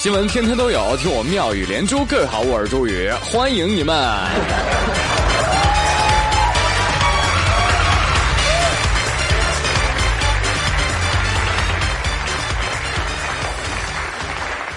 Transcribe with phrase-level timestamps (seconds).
[0.00, 2.02] 新闻天天都有，听我妙语连珠。
[2.06, 3.94] 各位好，我是朱宇，欢迎你们。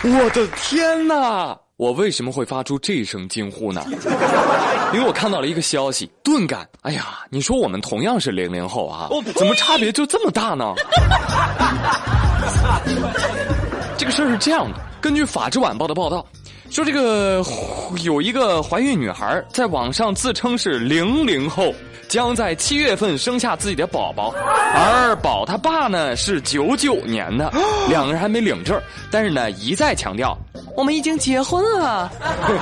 [0.04, 1.58] 我的天哪！
[1.78, 3.82] 我为什么会发出这声惊呼呢？
[4.92, 10.74] 因为我看到了一个消息，顿感，哎呀，你说我们同样是零零后啊，怎么差别就这么大呢？
[13.96, 16.26] 这个事儿是这样的，根据《法制晚报》的报道，
[16.70, 17.44] 说这个
[18.06, 21.76] 有一个怀孕女孩在网上自称是零零后。
[22.10, 24.32] 将在七月份生下自己的宝宝，
[24.76, 27.52] 而宝他爸呢是九九年的，
[27.90, 28.80] 两个人还没领证
[29.10, 30.38] 但是呢一再强调
[30.76, 32.12] 我们已经结婚了。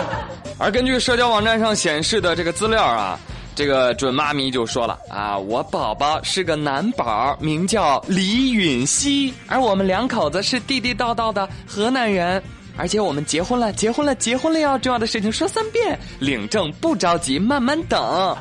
[0.58, 3.20] 而根据社交网站上显示的这个资料啊，
[3.54, 12.42] 这个准妈咪就说了啊，我宝宝是个男宝，名叫李允熙，而我们两口子是地地道道的河南人。
[12.78, 14.80] 而且我们结婚了，结婚了，结婚了哟！
[14.80, 18.36] 重要的事情说三遍，领证不着急，慢慢等。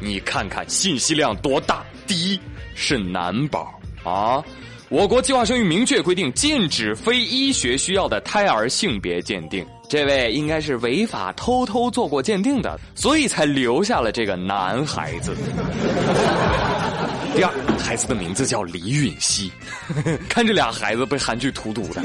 [0.00, 1.84] 你看看信息量多大！
[2.06, 2.40] 第一
[2.74, 4.42] 是男宝啊，
[4.88, 9.64] 我国计划生育明确规定禁止非医学需要的胎儿性别鉴定。
[9.92, 15.36] 这位应该是违法偷偷做过鉴定的，所以才留下了这个男孩子。
[17.36, 19.52] 第二，孩子的名字叫李允熙，
[20.30, 22.02] 看这俩孩子被韩剧荼毒的。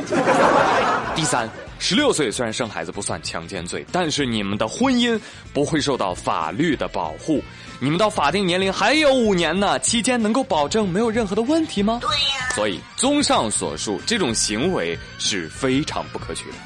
[1.15, 5.17] 第三，十六岁虽然生孩子不算强奸罪，但是你们的婚姻
[5.53, 7.41] 不会受到法律的保护，
[7.79, 12.01] 你们到法定年龄还有五年呢，期间能够保证没有任何的问题吗？
[12.01, 12.49] 对呀。
[12.53, 16.57] 所以，综上所述，这种行为是非常不可取的。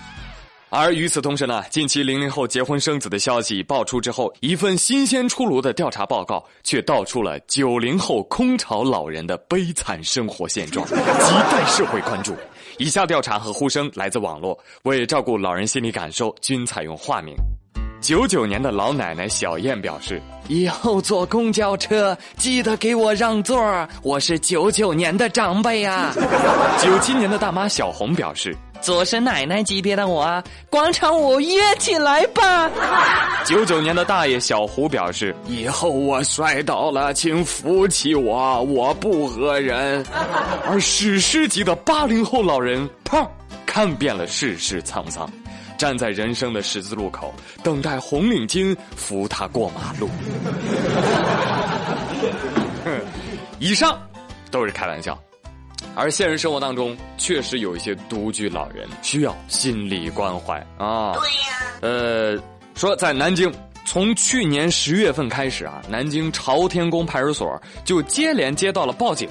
[0.74, 12.34] 而与此同时呢，近期零零后结婚生子的消息爆出之后，一份新鲜出炉的调查报告却道出了九零后空巢老人的悲惨生活现状， 亟待社会关注。
[12.78, 17.36] 以下调查和呼声来自网络，为照顾老人心理感受，均采用化名。
[18.00, 23.62] 九九年的老奶奶小燕表示：“以后坐公交车记得给我让座，
[24.04, 26.14] 我是九九年的长辈呀。
[26.82, 28.56] ”九七年的大妈小红表示。
[28.82, 32.70] 做是奶奶级别的我，广场舞约起来吧。
[33.46, 40.04] 九九年的大爷小胡表示：“以后我摔倒了，请扶起我，我不讹人。
[40.68, 43.28] ”而史诗级的八零后老人，砰，
[43.66, 45.30] 看遍了世事沧桑，
[45.78, 47.34] 站在人生的十字路口，
[47.64, 50.10] 等待红领巾扶他过马路。
[53.60, 54.00] 以上
[54.50, 55.18] 都是开玩笑。
[55.96, 61.14] 而现实生活当中，确实有一些独居老人需要心理关怀啊。
[61.14, 61.62] 对呀。
[61.82, 62.44] 呃，
[62.76, 63.52] 说在南京，
[63.86, 69.28] 从去年十月份开始啊，南京朝天宫派出所就接连接到了报警。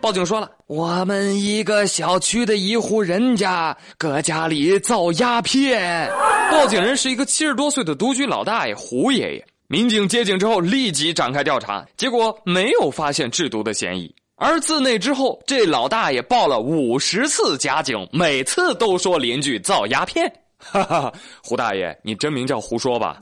[0.00, 6.08] 报警说了，我们一个小区的一户人家搁家里造鸦片。
[6.50, 9.46] 报警人是一个七十多岁的独居老大爷胡爷爷。
[9.68, 14.14] 民警接警之后，立即展开调查，结果没有发现制毒的嫌疑。
[14.38, 20.30] 而自那之后，这老大爷报了五十次假警，每次都说邻居造鸦片。
[20.60, 23.16] 哈哈，胡大爷，你真名叫胡说吧？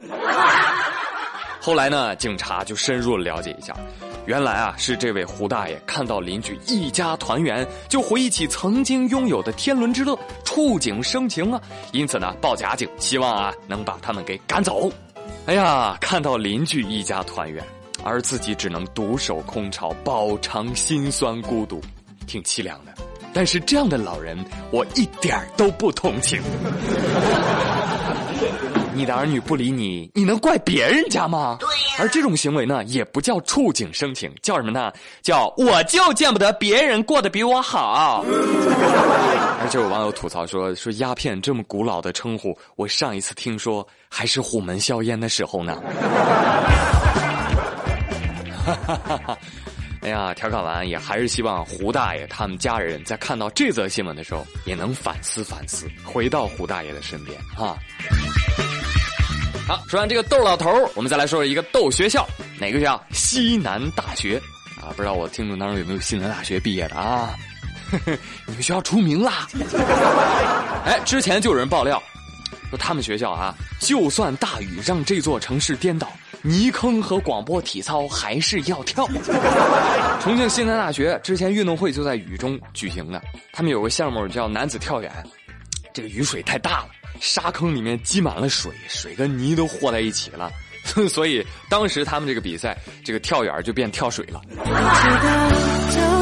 [1.61, 3.77] 后来呢，警察就深入了解一下，
[4.27, 11.61] 原来啊是这位胡大爷看到邻居一家团圆，就回忆起曾经拥有的天伦之乐，触景生情啊，
[11.93, 14.91] 因此呢报假警，希望啊能把他们给赶走。
[15.47, 17.65] 哎呀，看到邻居一家团圆。
[18.04, 21.81] 而自己只能独守空巢，饱尝辛酸孤独，
[22.26, 22.92] 挺凄凉的。
[23.32, 24.38] 但是这样的老人，
[24.70, 26.41] 我一点都不同情。
[28.94, 31.56] 你的儿女不理你，你能怪别人家吗？
[31.59, 31.97] 对呀。
[31.98, 34.92] 而这种行为呢，也不叫触景生情，叫什么呢？
[35.21, 38.25] 叫我就见不得别人过得比我好。
[39.60, 45.81] 而且有网友吐槽说：“说鸦片这么古老的称呼，我上一次听说还是虎门销烟的时候呢。”
[48.87, 49.39] 哈哈哈
[50.03, 57.78] 哎呀，调侃完也还是希望胡大爷他们家人在看到这则新闻的时候，也能反思反思，回到胡大爷的身边啊。
[59.66, 62.28] 好，说完这个逗老头我们再来说说一个逗学校，
[62.60, 63.03] 哪个学校？
[63.13, 64.36] 西南大学
[64.78, 64.92] 啊！
[64.95, 67.34] 不知道我听众当中有没有西南大学毕业的啊？
[68.04, 69.48] 你们学校出名啦！
[70.84, 72.03] 哎，之前就有人爆料
[72.69, 76.13] 说他们学校啊，就算大雨让这座城市颠倒。
[76.47, 79.09] 泥坑和广播体操还是要跳。
[80.21, 85.11] 重庆西南大学之前运动会就在雨中举行的，他们有个项目叫男子跳远，
[85.95, 86.89] 这个雨水太大了，
[87.19, 90.53] 沙坑里面积满了水，水跟泥都和在一起了，
[91.09, 94.41] 所以当时他们这个比赛，这个跳远就变跳水了。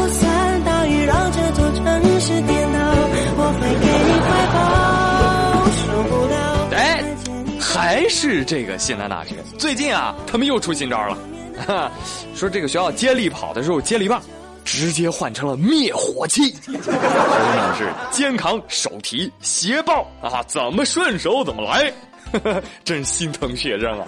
[7.83, 9.35] 还是这个西南大学。
[9.59, 11.91] 最近啊，他们又出新招了，
[12.33, 14.23] 说这个学校接力跑的时候接力棒
[14.65, 21.93] 直接换成了灭火器，说的是肩扛手提斜抱啊，怎么顺手怎么来，
[22.85, 24.07] 真心疼学生啊！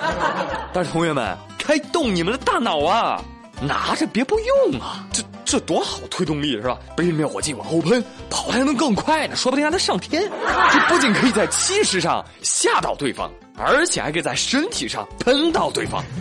[0.73, 3.21] 但是同学们，开动你们的大脑啊，
[3.61, 6.79] 拿着别不用啊，这这多好推动力是吧？
[6.97, 10.31] 背着灭火器往后喷，跑还能更快呢，说不定还能上天。
[10.71, 16.03] 这不仅可以在气势上吓到对方，而且还可以在身体上喷到对方。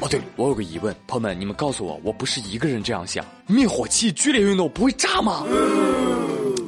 [0.00, 3.24] 哦，对，我有个疑问，朋友们，你们告诉我，我不是一个人这样想。
[3.46, 5.44] 灭火器剧烈运动不会炸吗？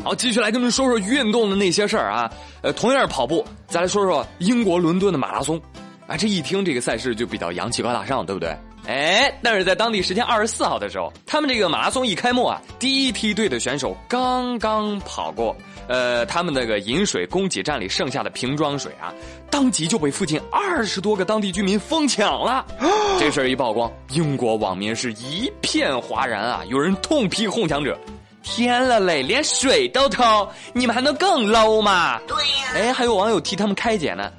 [0.04, 2.30] 好，继续来跟你们说说运动的那些事儿啊。
[2.62, 5.60] 呃，同样是跑步，再来说说英国伦敦的马拉松。
[6.06, 8.56] 啊，这一听这个赛事就比较洋气高大上，对不对？
[8.86, 15.56] 哎，但是在当地时间二十四号的时候，他们这个马拉松一开幕啊，第一梯队的选手刚刚跑过，
[15.88, 19.12] 呃，他们那个饮水供给站里剩下的瓶装水啊，
[19.50, 22.64] 当即就被附近二十多个当地居民疯抢了。
[23.18, 26.62] 这事儿一曝光，英国网民是一片哗然啊！
[26.68, 27.98] 有人痛批哄抢者
[28.44, 32.72] ：“天了嘞，连水都偷，你们还能更 low 吗？”对呀。
[32.74, 34.30] 哎，还有网友替他们开解呢。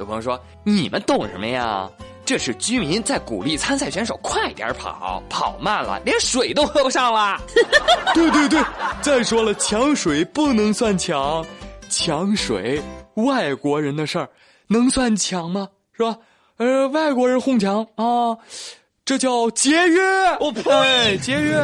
[0.00, 1.88] 有朋友说：“你们懂什么呀？”
[2.24, 7.38] 这是居民在鼓励参赛选手快点跑，跑慢了连水都喝不上了。
[8.14, 8.62] 对对对，
[9.02, 11.44] 再说了，抢水不能算抢，
[11.90, 12.80] 抢水
[13.14, 14.28] 外国人的事儿
[14.66, 15.68] 能算抢吗？
[15.92, 16.16] 是吧？
[16.56, 18.36] 呃，外国人哄抢啊，
[19.04, 20.00] 这叫节约。
[20.40, 21.62] 我呸，节约。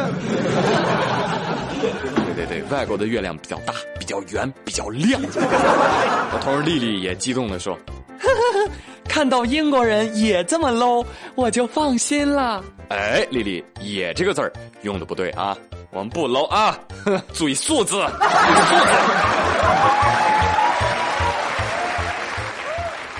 [2.35, 5.19] 对对对，外国的月亮比较大，比较圆，比较亮。
[5.33, 7.75] 我同事丽丽也激动的说。
[9.11, 11.05] 看到英国人也这么 low，
[11.35, 12.63] 我就放心了。
[12.87, 14.49] 哎，丽丽，“也”这个字儿
[14.83, 15.55] 用的不对啊，
[15.89, 16.79] 我们不 low 啊，
[17.35, 17.99] 注意素质。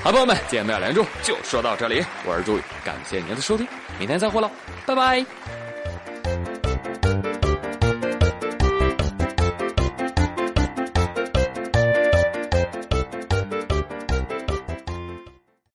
[0.01, 3.67] 好，朋友们，今天没有连住就说到这里，我是朱宇，感谢您的收听，
[3.99, 4.49] 明天再会喽，
[4.85, 5.25] 拜拜。